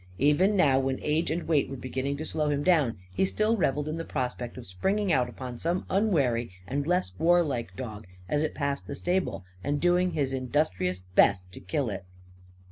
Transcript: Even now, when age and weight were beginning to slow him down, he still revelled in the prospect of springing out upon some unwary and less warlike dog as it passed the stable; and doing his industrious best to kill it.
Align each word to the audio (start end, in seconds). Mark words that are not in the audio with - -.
Even 0.17 0.55
now, 0.55 0.79
when 0.79 0.97
age 1.03 1.29
and 1.29 1.43
weight 1.43 1.69
were 1.69 1.75
beginning 1.77 2.17
to 2.17 2.25
slow 2.25 2.49
him 2.49 2.63
down, 2.63 2.97
he 3.13 3.23
still 3.23 3.55
revelled 3.55 3.87
in 3.87 3.97
the 3.97 4.03
prospect 4.03 4.57
of 4.57 4.65
springing 4.65 5.13
out 5.13 5.29
upon 5.29 5.59
some 5.59 5.85
unwary 5.91 6.49
and 6.65 6.87
less 6.87 7.11
warlike 7.19 7.75
dog 7.75 8.07
as 8.27 8.41
it 8.41 8.55
passed 8.55 8.87
the 8.87 8.95
stable; 8.95 9.45
and 9.63 9.79
doing 9.79 10.13
his 10.13 10.33
industrious 10.33 11.01
best 11.13 11.43
to 11.51 11.59
kill 11.59 11.87
it. 11.91 12.03